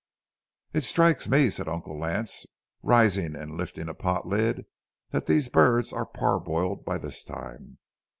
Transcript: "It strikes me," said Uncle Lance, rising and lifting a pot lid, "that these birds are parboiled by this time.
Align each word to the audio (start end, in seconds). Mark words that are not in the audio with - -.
"It 0.73 0.83
strikes 0.83 1.29
me," 1.29 1.51
said 1.51 1.67
Uncle 1.67 1.95
Lance, 1.99 2.47
rising 2.81 3.35
and 3.35 3.55
lifting 3.55 3.87
a 3.87 3.93
pot 3.93 4.25
lid, 4.25 4.65
"that 5.11 5.27
these 5.27 5.47
birds 5.47 5.93
are 5.93 6.07
parboiled 6.07 6.83
by 6.83 6.97
this 6.97 7.23
time. 7.23 7.77